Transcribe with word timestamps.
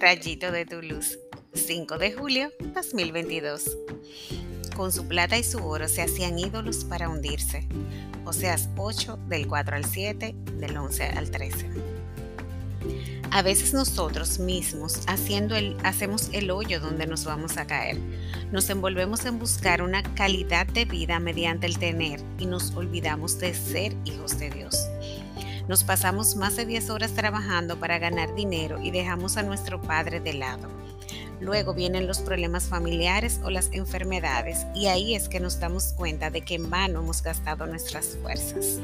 Rayito 0.00 0.50
de 0.50 0.64
tu 0.64 0.80
luz, 0.80 1.18
5 1.52 1.98
de 1.98 2.12
julio 2.12 2.50
2022. 2.74 3.76
Con 4.74 4.92
su 4.92 5.06
plata 5.06 5.36
y 5.36 5.44
su 5.44 5.58
oro 5.62 5.88
se 5.88 6.00
hacían 6.00 6.38
ídolos 6.38 6.86
para 6.86 7.10
hundirse. 7.10 7.68
Oseas 8.24 8.70
8 8.78 9.18
del 9.28 9.46
4 9.46 9.76
al 9.76 9.84
7, 9.84 10.34
del 10.54 10.74
11 10.78 11.04
al 11.04 11.30
13. 11.30 11.66
A 13.30 13.42
veces 13.42 13.74
nosotros 13.74 14.38
mismos 14.38 15.02
haciendo 15.06 15.54
el, 15.54 15.76
hacemos 15.84 16.30
el 16.32 16.50
hoyo 16.50 16.80
donde 16.80 17.06
nos 17.06 17.26
vamos 17.26 17.58
a 17.58 17.66
caer. 17.66 17.98
Nos 18.50 18.70
envolvemos 18.70 19.26
en 19.26 19.38
buscar 19.38 19.82
una 19.82 20.02
calidad 20.14 20.66
de 20.66 20.86
vida 20.86 21.20
mediante 21.20 21.66
el 21.66 21.78
tener 21.78 22.22
y 22.38 22.46
nos 22.46 22.70
olvidamos 22.74 23.38
de 23.38 23.52
ser 23.52 23.94
hijos 24.06 24.38
de 24.38 24.48
Dios. 24.48 24.88
Nos 25.70 25.84
pasamos 25.84 26.34
más 26.34 26.56
de 26.56 26.66
10 26.66 26.90
horas 26.90 27.12
trabajando 27.12 27.78
para 27.78 28.00
ganar 28.00 28.34
dinero 28.34 28.80
y 28.82 28.90
dejamos 28.90 29.36
a 29.36 29.44
nuestro 29.44 29.80
padre 29.80 30.18
de 30.18 30.32
lado. 30.32 30.66
Luego 31.38 31.74
vienen 31.74 32.08
los 32.08 32.18
problemas 32.18 32.64
familiares 32.64 33.40
o 33.44 33.50
las 33.50 33.68
enfermedades 33.70 34.66
y 34.74 34.88
ahí 34.88 35.14
es 35.14 35.28
que 35.28 35.38
nos 35.38 35.60
damos 35.60 35.92
cuenta 35.92 36.28
de 36.28 36.40
que 36.40 36.56
en 36.56 36.70
vano 36.70 36.98
hemos 36.98 37.22
gastado 37.22 37.68
nuestras 37.68 38.18
fuerzas. 38.20 38.80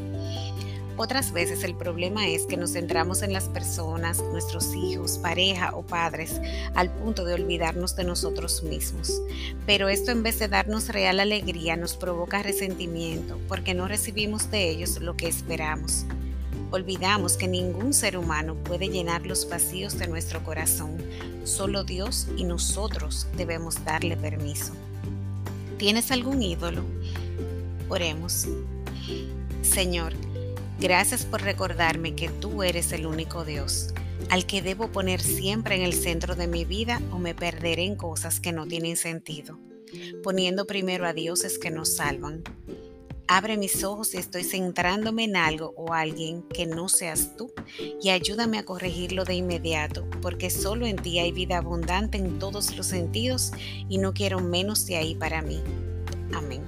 Otras 0.97 1.33
veces 1.33 1.65
el 1.65 1.75
problema 1.75 2.29
es 2.29 2.47
que 2.47 2.57
nos 2.57 2.75
centramos 2.75 3.23
en 3.23 3.33
las 3.33 3.49
personas, 3.49 4.23
nuestros 4.31 4.73
hijos, 4.77 5.19
pareja 5.19 5.75
o 5.75 5.83
padres, 5.83 6.41
al 6.77 6.93
punto 6.93 7.25
de 7.25 7.35
olvidarnos 7.35 7.97
de 7.97 8.05
nosotros 8.05 8.63
mismos. 8.63 9.21
Pero 9.67 9.89
esto 9.89 10.13
en 10.13 10.23
vez 10.23 10.39
de 10.39 10.47
darnos 10.47 10.89
real 10.91 11.19
alegría 11.19 11.77
nos 11.77 11.97
provoca 11.97 12.45
resentimiento 12.45 13.41
porque 13.49 13.75
no 13.75 13.89
recibimos 13.89 14.53
de 14.53 14.71
ellos 14.71 15.01
lo 15.01 15.17
que 15.17 15.27
esperamos. 15.27 16.07
Olvidamos 16.71 17.37
que 17.37 17.47
ningún 17.47 17.95
ser 17.95 18.17
humano 18.17 18.57
puede 18.57 18.89
llenar 18.89 19.25
los 19.25 19.49
vacíos 19.49 19.99
de 19.99 20.09
nuestro 20.09 20.43
corazón. 20.43 20.97
Solo 21.45 21.85
Dios 21.85 22.27
y 22.37 22.45
nosotros 22.45 23.29
debemos 23.37 23.85
darle 23.85 24.17
permiso. 24.17 24.73
¿Tienes 25.79 26.11
algún 26.11 26.43
ídolo? 26.43 26.83
Oremos. 27.89 28.49
Señor, 29.63 30.15
gracias 30.81 31.25
por 31.25 31.43
recordarme 31.43 32.17
que 32.17 32.29
tú 32.29 32.65
eres 32.65 32.91
el 32.93 33.07
único 33.07 33.45
Dios, 33.45 33.95
al 34.31 34.45
que 34.47 34.61
debo 34.61 34.89
poner 34.89 35.21
siempre 35.21 35.77
en 35.77 35.83
el 35.83 35.93
centro 35.93 36.35
de 36.35 36.49
mi 36.49 36.65
vida 36.65 37.01
o 37.13 37.19
me 37.19 37.35
perderé 37.35 37.85
en 37.85 37.95
cosas 37.95 38.41
que 38.41 38.53
no 38.53 38.67
tienen 38.67 38.97
sentido, 38.97 39.59
poniendo 40.25 40.67
primero 40.67 41.07
a 41.07 41.13
dioses 41.13 41.59
que 41.59 41.71
nos 41.71 41.95
salvan. 41.95 42.43
Abre 43.29 43.57
mis 43.57 43.83
ojos 43.83 44.15
y 44.15 44.19
estoy 44.19 44.45
centrándome 44.45 45.25
en 45.25 45.37
algo 45.37 45.75
o 45.77 45.93
alguien 45.93 46.43
que 46.43 46.67
no 46.67 46.89
seas 46.89 47.37
tú 47.37 47.53
y 48.01 48.11
ayúdame 48.11 48.59
a 48.59 48.65
corregirlo 48.65 49.25
de 49.25 49.35
inmediato, 49.35 50.09
porque 50.23 50.51
solo 50.51 50.87
en 50.87 50.97
ti 50.97 51.19
hay 51.19 51.33
vida 51.33 51.59
abundante 51.59 52.19
en 52.19 52.39
todos 52.39 52.77
los 52.77 52.87
sentidos 52.87 53.53
y 53.89 53.99
no 53.99 54.13
quiero 54.13 54.41
menos 54.41 54.87
de 54.87 54.97
ahí 54.97 55.15
para 55.15 55.43
mí. 55.43 55.61
Amén. 56.35 56.66